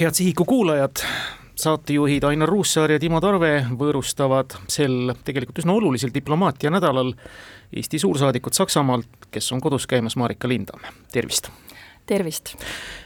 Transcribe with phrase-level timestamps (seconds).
[0.00, 0.96] head Sihiku kuulajad,
[1.54, 7.12] saatejuhid Ainar Ruussaar ja Timo Tarve võõrustavad sel tegelikult üsna olulisel diplomaatia nädalal
[7.74, 11.50] Eesti suursaadikut Saksamaalt, kes on kodus käimas Marika Lindamm, tervist!
[12.06, 12.56] tervist!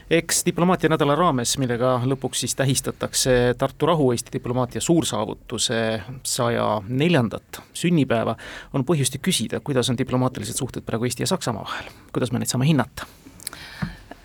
[0.09, 7.61] eks diplomaatia nädala raames, millega lõpuks siis tähistatakse Tartu rahu Eesti diplomaatia suursaavutuse saja neljandat
[7.73, 8.33] sünnipäeva,
[8.73, 12.41] on põhjust ju küsida, kuidas on diplomaatilised suhted praegu Eesti ja Saksamaa vahel, kuidas me
[12.41, 13.05] neid saame hinnata?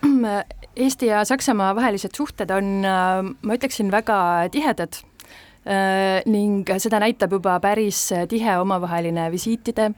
[0.75, 2.83] Eesti ja Saksamaa vahelised suhted on,
[3.41, 4.17] ma ütleksin, väga
[4.51, 4.99] tihedad.
[6.29, 9.89] Ning seda näitab juba päris tihe omavaheline visiitide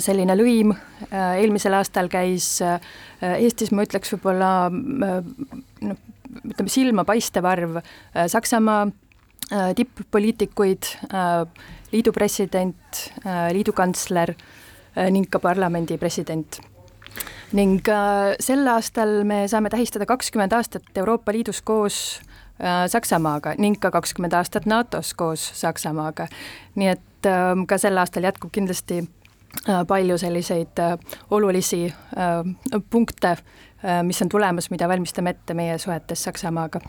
[0.00, 0.72] selline lõim,
[1.10, 6.00] eelmisel aastal käis Eestis, ma ütleks võib-olla noh,
[6.40, 7.80] ütleme silmapaistev arv
[8.14, 8.86] Saksamaa
[9.76, 10.94] tipp-poliitikuid,
[11.92, 13.08] liidu president,
[13.52, 14.32] liidu kantsler
[15.12, 16.62] ning ka parlamendi president
[17.54, 21.98] ning äh, sel aastal me saame tähistada kakskümmend aastat Euroopa Liidus koos
[22.60, 26.26] äh, Saksamaaga ning ka kakskümmend aastat NATO-s koos Saksamaaga.
[26.74, 30.82] nii et äh, ka sel aastal jätkub kindlasti äh, palju selliseid
[31.30, 31.86] olulisi
[32.90, 33.36] punkte,
[34.02, 36.80] mis on tulemas, mida valmistame ette meie suhetes Saksamaaga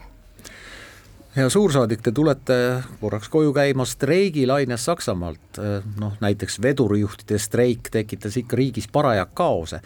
[1.36, 2.58] hea suursaadik, te tulete
[3.02, 5.60] korraks koju käima streigilaines Saksamaalt,
[6.00, 9.82] noh näiteks vedurijuhtide streik tekitas ikka riigis paraja kaose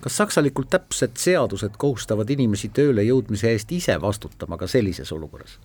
[0.00, 5.58] kas saksalikult täpsed seadused kohustavad inimesi tööle jõudmise eest ise vastutama ka sellises olukorras?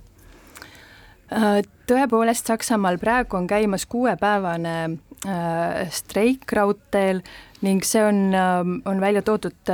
[1.33, 7.23] Äh, tõepoolest, Saksamaal praegu on käimas kuuepäevane äh, streik raudteel
[7.61, 9.73] ning see on äh,, on välja toodud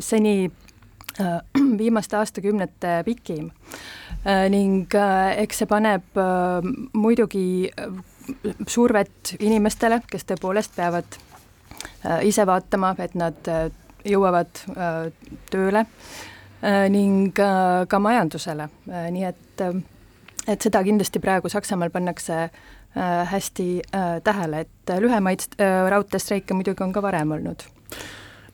[0.00, 0.50] seni
[1.82, 3.50] viimaste aastakümnete pikim.
[4.24, 7.90] Ning äh, eks see paneb äh, muidugi äh,
[8.68, 11.18] survet inimestele, kes tõepoolest peavad
[12.04, 13.68] Äh, ise vaatama, et nad äh,
[14.08, 15.10] jõuavad äh,
[15.52, 15.86] tööle
[16.92, 19.62] ning ka majandusele, nii et,
[20.44, 22.50] et seda kindlasti praegu Saksamaal pannakse
[23.30, 23.64] hästi
[24.26, 27.64] tähele, et lühemaid raudteestreike muidugi on ka varem olnud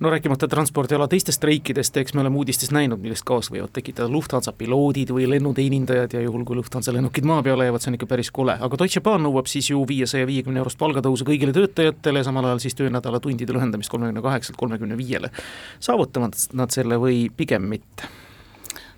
[0.01, 4.53] no rääkimata transpordiala teistest riikidest, eks me oleme uudistes näinud, millest kaasa võivad tekitada Lufthansa
[4.53, 8.31] piloodid või lennuteenindajad ja juhul, kui Lufthansa lennukid maa peale jäävad, see on ikka päris
[8.35, 12.63] kole, aga Deutsche Bahn nõuab siis ju viiesaja viiekümne eurost palgatõusu kõigile töötajatele, samal ajal
[12.67, 15.33] siis töönädala tundide lühendamist kolmekümne kaheksalt kolmekümne viiele.
[15.81, 18.13] saavutavad nad selle või pigem mitte?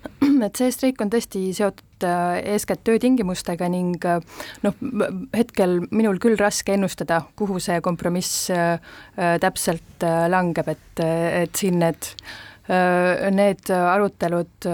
[0.45, 4.19] et see streik on tõesti seotud äh, eeskätt töötingimustega ning äh,
[4.65, 4.77] noh,
[5.35, 8.77] hetkel minul küll raske ennustada, kuhu see kompromiss äh,
[9.43, 12.13] täpselt langeb, et, et siin need
[12.69, 14.65] Need arutelud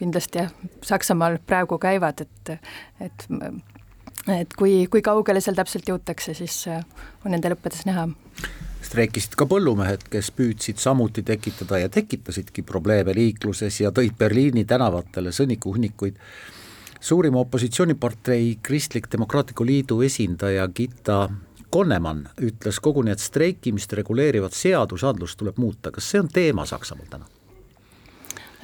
[0.00, 0.48] kindlasti jah,
[0.82, 2.56] Saksamaal praegu käivad, et,
[3.06, 3.26] et
[4.34, 8.08] et kui, kui kaugele seal täpselt jõutakse, siis on nende lõppedes näha
[8.82, 15.32] streikisid ka põllumehed, kes püüdsid samuti tekitada ja tekitasidki probleeme liikluses ja tõid Berliini tänavatele
[15.32, 16.16] sõnnikuhunnikuid.
[17.00, 21.28] suurima opositsioonipartei Kristlik Demokraatliku Liidu esindaja Gita
[21.70, 27.26] Konnemann ütles koguni, et streikimist reguleerivat seadusandlust tuleb muuta, kas see on teema Saksamaal täna?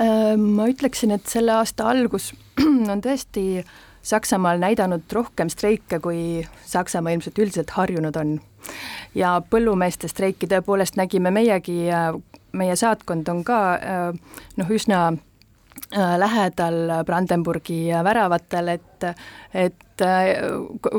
[0.00, 2.32] Äh, ma ütleksin, et selle aasta algus
[2.92, 3.64] on tõesti
[4.02, 8.32] Saksamaal näidanud rohkem streike, kui Saksamaa ilmselt üldiselt harjunud on
[9.14, 11.84] ja põllumeeste streiki tõepoolest nägime meiegi,
[12.52, 13.58] meie saatkond on ka
[14.56, 19.04] noh, üsna äh, lähedal Brandenburgi väravatel, et,
[19.54, 20.30] et äh,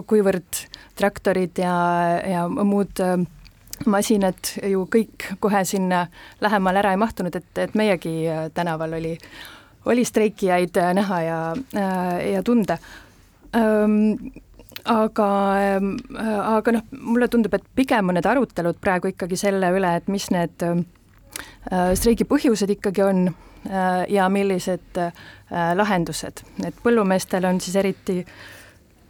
[0.08, 0.66] kuivõrd
[0.98, 1.74] traktorid ja,
[2.28, 3.18] ja muud äh,
[3.90, 6.06] masinad ju kõik kohe sinna
[6.42, 8.16] lähemale ära ei mahtunud, et, et meiegi
[8.54, 9.18] tänaval oli,
[9.90, 11.40] oli streikijaid näha ja,
[12.34, 12.78] ja tunda
[14.90, 15.28] aga,
[15.62, 20.10] ähm, aga noh, mulle tundub, et pigem on need arutelud praegu ikkagi selle üle, et
[20.12, 20.84] mis need äh,
[21.96, 25.14] streigi põhjused ikkagi on äh, ja millised äh,
[25.78, 28.20] lahendused, et põllumeestel on siis eriti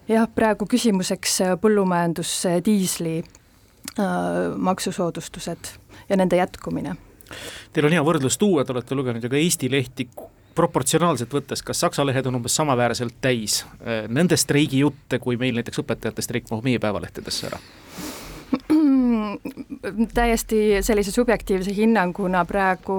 [0.10, 3.22] jah, praegu küsimuseks põllumajandusdiisli
[3.94, 5.68] maksusoodustused
[6.10, 6.96] ja nende jätkumine.
[7.74, 10.08] Teil on hea võrdlus tuua, te olete lugenud ju ka Eesti lehti,
[10.56, 15.83] proportsionaalselt võttes, kas Saksa lehed on umbes samaväärselt täis äh, nende streigijutte, kui meil näiteks
[15.83, 17.62] õpetajate streik mahub meie päevalehtedesse ära?
[20.13, 22.98] täiesti sellise subjektiivse hinnanguna praegu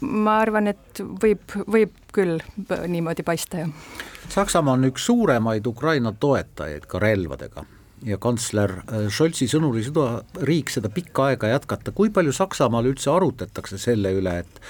[0.00, 2.40] ma arvan, et võib, võib küll
[2.88, 3.92] niimoodi paista, jah.
[4.32, 7.66] Saksamaa on üks suuremaid Ukraina toetajaid ka relvadega
[8.06, 12.88] ja kantsler äh, Scholzi sõnul ei suuda riik seda pikka aega jätkata, kui palju Saksamaal
[12.90, 14.62] üldse arutatakse selle üle, et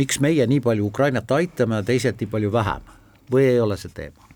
[0.00, 2.88] miks meie nii palju Ukrainat aitame ja teised nii palju vähem
[3.32, 4.26] või ei ole see teema?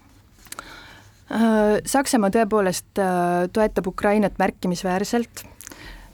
[1.32, 5.46] Äh, Saksamaa tõepoolest äh, toetab Ukrainat märkimisväärselt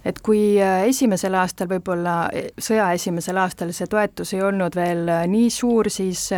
[0.05, 0.56] et kui
[0.88, 2.14] esimesel aastal, võib-olla
[2.61, 6.29] sõja esimesel aastal see toetus ei olnud veel nii suur, siis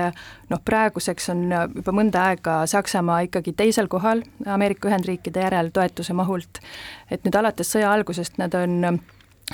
[0.50, 1.44] noh, praeguseks on
[1.76, 6.62] juba mõnda aega Saksamaa ikkagi teisel kohal Ameerika Ühendriikide järel toetuse mahult.
[7.10, 8.98] et nüüd alates sõja algusest nad on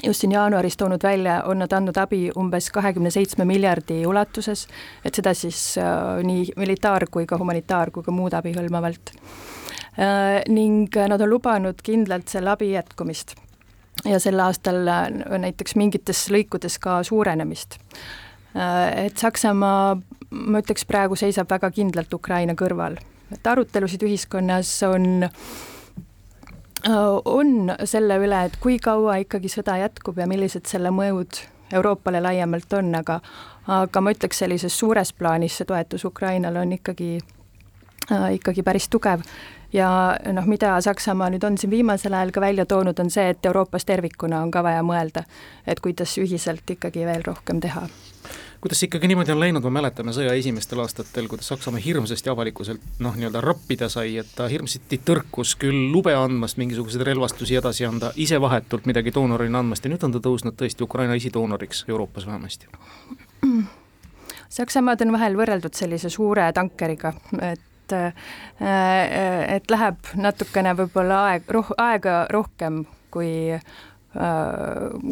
[0.05, 4.67] just siin jaanuaris toonud välja, on nad andnud abi umbes kahekümne seitsme miljardi ulatuses,
[5.05, 9.13] et seda siis äh, nii militaar- kui ka humanitaar- kui ka muud abi hõlmavalt
[9.99, 10.43] äh,.
[10.49, 13.35] ning nad on lubanud kindlalt selle abi jätkumist
[14.05, 17.79] ja sel aastal äh, näiteks mingites lõikudes ka suurenemist.
[18.59, 19.99] Et Saksamaa,
[20.31, 22.97] ma ütleks, praegu seisab väga kindlalt Ukraina kõrval,
[23.31, 25.78] et arutelusid ühiskonnas on Äh,
[26.87, 31.41] on selle üle, et kui kaua ikkagi sõda jätkub ja millised selle mõjud
[31.73, 33.21] Euroopale laiemalt on, aga
[33.69, 37.19] aga ma ütleks, sellises suures plaanis see toetus Ukrainale on ikkagi
[38.13, 39.25] äh,, ikkagi päris tugev.
[39.73, 43.47] ja noh, mida Saksamaa nüüd on siin viimasel ajal ka välja toonud, on see, et
[43.47, 45.25] Euroopas tervikuna on ka vaja mõelda,
[45.67, 47.85] et kuidas ühiselt ikkagi veel rohkem teha
[48.61, 53.01] kuidas see ikkagi niimoodi on läinud, me mäletame sõja esimestel aastatel, kuidas Saksamaa hirmsasti avalikkuselt
[53.05, 58.11] noh, nii-öelda rappida sai, et ta hirmsasti tõrkus küll lube andmast mingisuguseid relvastusi edasi anda,
[58.17, 62.71] ise vahetult midagi doonorina andmast ja nüüd on ta tõusnud tõesti Ukraina esidoonoriks Euroopas vähemasti.
[64.59, 67.13] Saksamaad on vahel võrreldud sellise suure tankeriga,
[67.53, 68.13] et äh,
[69.55, 72.83] et läheb natukene võib-olla aeg, roh-, aega rohkem
[73.15, 73.63] kui äh,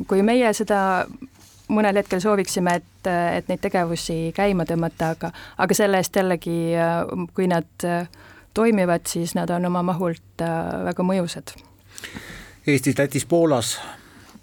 [0.09, 0.81] kui meie seda
[1.69, 6.57] mõnel hetkel sooviksime, et, et neid tegevusi käima tõmmata, aga, aga selle eest jällegi,
[7.35, 7.87] kui nad
[8.55, 10.45] toimivad, siis nad on oma mahult
[10.87, 11.53] väga mõjusad.
[12.67, 13.77] Eestis, Lätis, Poolas,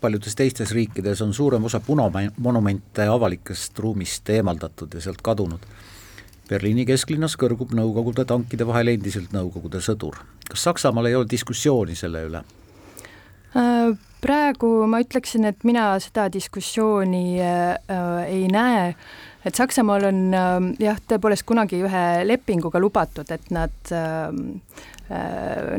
[0.01, 5.63] paljudes teistes riikides on suurem osa punamonumente avalikest ruumist eemaldatud ja sealt kadunud.
[6.49, 10.19] Berliini kesklinnas kõrgub Nõukogude tankide vahel endiselt Nõukogude sõdur.
[10.49, 12.43] kas Saksamaal ei ole diskussiooni selle üle?
[13.55, 17.75] Äh, praegu ma ütleksin, et mina seda diskussiooni äh,
[18.29, 18.93] ei näe,
[19.43, 20.53] et Saksamaal on äh,
[20.83, 24.31] jah, tõepoolest kunagi ühe lepinguga lubatud, et nad äh,
[25.11, 25.75] äh,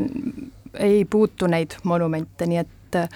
[0.85, 3.09] ei puutu neid monumente, nii et äh,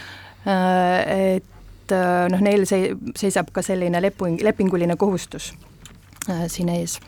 [0.49, 5.53] et äh, noh, neil see, seisab ka selline leping, lepinguline kohustus
[6.29, 6.99] äh, siin ees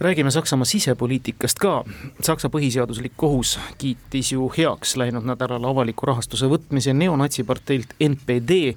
[0.00, 1.84] räägime Saksamaa sisepoliitikast ka.
[2.22, 8.74] Saksa põhiseaduslik kohus kiitis ju heaks läinud nädalal avaliku rahastuse võtmise neonatsiparteilt NPD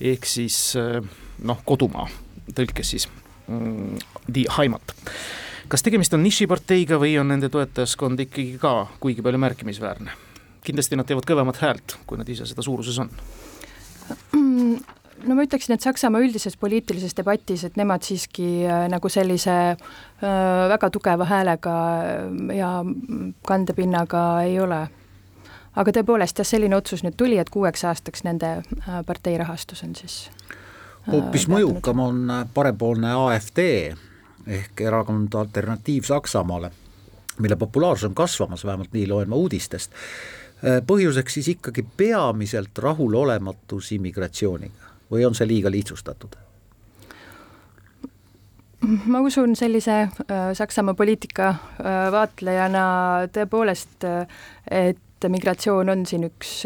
[0.00, 1.00] ehk siis eh,
[1.42, 2.08] noh, kodumaa
[2.54, 3.08] tõlkes siis
[3.46, 3.98] mm,
[4.34, 4.94] Die Heimat.
[5.68, 10.16] kas tegemist on nišiparteiga või on nende toetajaskond ikkagi ka kuigi palju märkimisväärne?
[10.64, 13.10] kindlasti nad teevad kõvemat häält, kui nad ise seda suuruses on
[14.32, 19.56] mm no ma ütleksin, et Saksamaa üldises poliitilises debatis, et nemad siiski äh, nagu sellise
[19.72, 20.30] äh,
[20.72, 22.72] väga tugeva häälega äh, ja
[23.46, 24.86] kandepinnaga ei ole.
[25.78, 28.56] aga tõepoolest jah, selline otsus nüüd tuli, et kuueks aastaks nende
[29.06, 30.24] partei rahastus on siis
[31.06, 33.60] hoopis mõjukam on parempoolne AfD
[34.48, 36.72] ehk erakond Alternatiiv Saksamaale,
[37.38, 39.92] mille populaarsus on kasvamas, vähemalt nii loen ma uudistest.
[40.86, 46.36] põhjuseks siis ikkagi peamiselt rahulolematus immigratsiooniga või on see liiga lihtsustatud?
[48.80, 50.10] ma usun sellise äh,
[50.54, 52.82] Saksamaa poliitika äh, vaatlejana
[53.34, 54.26] tõepoolest, äh,
[54.70, 56.60] et migratsioon on siin üks,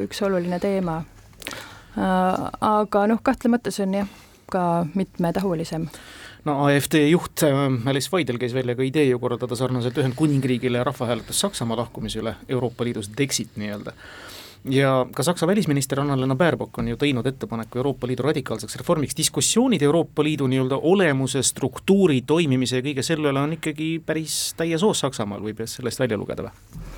[0.00, 1.02] üks oluline teema.
[1.98, 4.12] Aga noh, kahtlemata see on jah,
[4.48, 4.62] ka
[4.96, 5.84] mitmetahulisem.
[6.48, 11.76] No AfD juht Alice Weidel käis välja ka idee ju korraldada sarnaselt Ühendkuningriigile rahvahääletus Saksamaa
[11.82, 13.92] lahkumise üle Euroopa Liidust, Dexit nii-öelda
[14.64, 19.82] ja ka Saksa välisminister Anna-Lena Baerbock on ju teinud ettepaneku Euroopa Liidu radikaalseks reformiks, diskussioonid
[19.82, 25.04] Euroopa Liidu nii-öelda olemuse, struktuuri, toimimise ja kõige selle üle on ikkagi päris täies hoos
[25.04, 26.97] Saksamaal, võib sellest välja lugeda või?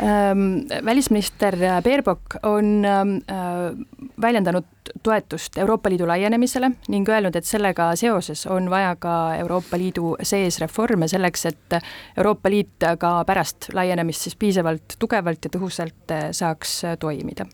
[0.00, 3.86] Ähm, välisminister Baerbock on ähm, äh,
[4.22, 4.64] väljendanud
[5.02, 10.58] toetust Euroopa Liidu laienemisele ning öelnud, et sellega seoses on vaja ka Euroopa Liidu sees
[10.64, 11.76] reforme selleks, et
[12.16, 17.46] Euroopa Liit ka pärast laienemist siis piisavalt tugevalt ja tõhusalt saaks toimida.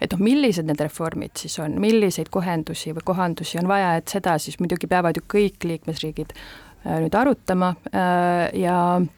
[0.00, 4.38] et noh, millised need reformid siis on, milliseid kohendusi või kohandusi on vaja, et seda
[4.38, 9.08] siis muidugi peavad ju kõik liikmesriigid äh, nüüd arutama äh, ja äh,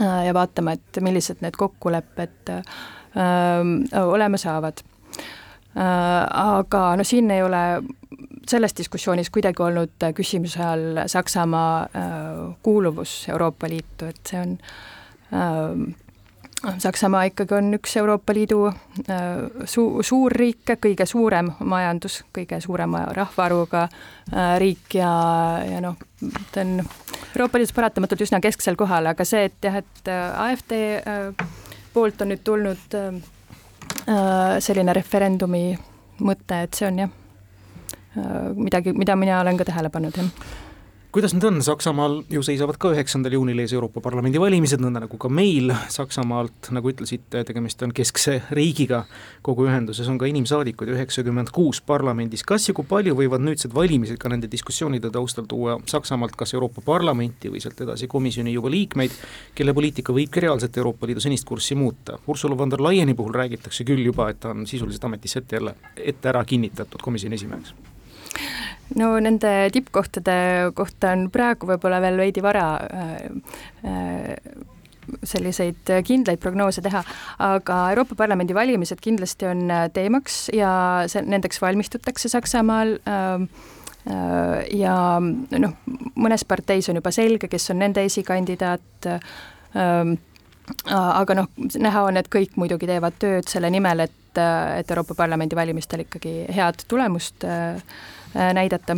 [0.00, 2.52] ja vaatama, et millised need kokkulepped
[4.02, 4.80] olema saavad.
[5.72, 7.82] Äh, aga no siin ei ole
[8.48, 14.52] selles diskussioonis kuidagi olnud küsimuse all Saksamaa äh, kuuluvus Euroopa Liitu, et see on
[15.32, 15.94] äh,
[16.62, 18.60] Saksamaa ikkagi on üks Euroopa Liidu
[19.66, 23.88] su-, suurriike, kõige suurem majandus, kõige suurema rahvaarvuga
[24.62, 25.10] riik ja,
[25.66, 25.98] ja noh,
[26.54, 30.76] ta on Euroopa Liidus paratamatult üsna kesksel kohal, aga see, et jah, et AfD
[31.92, 32.98] poolt on nüüd tulnud
[34.62, 35.64] selline referendumi
[36.22, 37.16] mõte, et see on jah,
[38.54, 40.70] midagi, mida mina olen ka tähele pannud, jah
[41.12, 45.18] kuidas nüüd on, Saksamaal ju seisavad ka üheksandal juunil ees Euroopa Parlamendi valimised, nõnda nagu
[45.20, 49.02] ka meil Saksamaalt, nagu ütlesite, tegemist on keskse riigiga,
[49.44, 54.16] kogu ühenduses on ka inimsaadikuid üheksakümmend kuus parlamendis, kas ja kui palju võivad nüüdsed valimised
[54.22, 59.20] ka nende diskussioonide taustal tuua Saksamaalt kas Euroopa Parlamenti või sealt edasi komisjoni juba liikmeid,
[59.54, 63.84] kelle poliitika võibki reaalselt Euroopa Liidu senist kurssi muuta, Ursula von der Leyeni puhul räägitakse
[63.84, 67.91] küll juba, et ta on sisuliselt ametisse ette jälle, ette ära kinnitatud komisjoni esimeheks
[68.98, 70.36] no nende tippkohtade
[70.76, 73.10] kohta on praegu võib-olla veel veidi vara äh,
[73.88, 74.36] äh,
[75.26, 77.02] selliseid kindlaid prognoose teha,
[77.42, 80.72] aga Euroopa Parlamendi valimised kindlasti on äh, teemaks ja
[81.10, 83.48] see, nendeks valmistutakse Saksamaal ähm,
[84.74, 85.74] ja noh,
[86.18, 89.06] mõnes parteis on juba selge, kes on nende esikandidaat,
[89.78, 90.16] ähm,
[90.86, 94.38] aga noh, näha on, et kõik muidugi teevad tööd selle nimel, et,
[94.78, 97.80] et Euroopa Parlamendi valimistel ikkagi head tulemust äh,
[98.36, 98.96] Äh, näidata.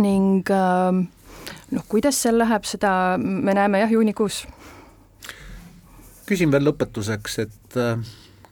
[0.00, 0.48] ning
[1.70, 4.46] noh, kuidas seal läheb, seda me näeme jah, juunikuus.
[6.26, 8.00] küsin veel lõpetuseks, et äh,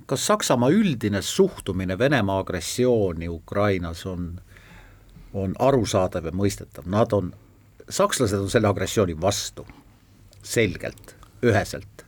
[0.06, 4.40] kas Saksamaa üldine suhtumine Venemaa agressiooni Ukrainas on,
[5.34, 7.32] on arusaadav ja mõistetav, nad on,
[7.88, 9.66] sakslased on selle agressiooni vastu,
[10.42, 12.06] selgelt, üheselt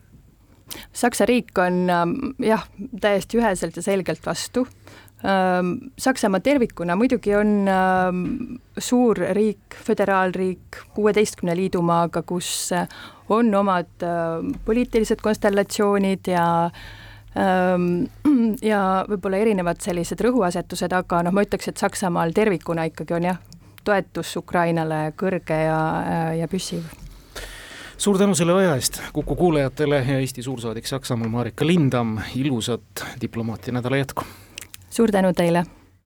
[0.93, 2.65] Saksa riik on ähm, jah,
[3.01, 4.67] täiesti üheselt ja selgelt vastu.
[5.23, 8.25] Ähm, Saksamaa tervikuna muidugi on ähm,
[8.79, 12.89] suur riik, föderaalriik kuueteistkümne liidumaaga, kus äh,
[13.33, 14.05] on omad
[14.65, 16.71] poliitilised konstellatsioonid ja
[18.73, 23.39] ja võib-olla erinevad sellised rõhuasetused, aga noh, ma ütleks, et Saksamaal tervikuna ikkagi on jah,
[23.85, 26.85] toetus Ukrainale kõrge ja, äh, ja püsiv
[28.03, 33.75] suur tänu selle aja eest Kuku kuulajatele ja Eesti suursaadik Saksamaal Marika Lindam, ilusat diplomaatia
[33.75, 34.25] nädala jätku!
[34.91, 35.65] suur tänu teile!